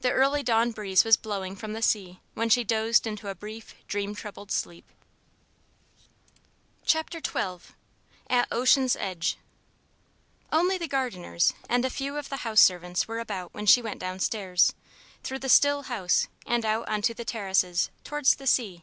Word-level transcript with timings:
The 0.00 0.10
early 0.10 0.42
dawn 0.42 0.72
breeze 0.72 1.04
was 1.04 1.16
blowing 1.16 1.54
from 1.54 1.74
the 1.74 1.80
sea 1.80 2.18
when 2.32 2.48
she 2.48 2.64
dozed 2.64 3.06
into 3.06 3.28
a 3.28 3.36
brief, 3.36 3.76
dream 3.86 4.12
troubled 4.12 4.50
sleep. 4.50 4.84
XII 6.84 6.98
AT 8.28 8.48
OCEAN'S 8.50 8.96
EDGE 8.96 9.38
Only 10.50 10.76
the 10.76 10.88
gardeners 10.88 11.54
and 11.68 11.84
a 11.84 11.88
few 11.90 12.16
of 12.16 12.30
the 12.30 12.38
house 12.38 12.62
servants 12.62 13.06
were 13.06 13.20
about 13.20 13.54
when 13.54 13.66
she 13.66 13.80
went 13.80 14.00
down 14.00 14.18
stairs, 14.18 14.74
through 15.22 15.38
the 15.38 15.48
still 15.48 15.82
house 15.82 16.26
and 16.44 16.66
out 16.66 16.88
on 16.88 17.00
to 17.02 17.14
the 17.14 17.24
terraces, 17.24 17.90
towards 18.02 18.34
the 18.34 18.48
sea. 18.48 18.82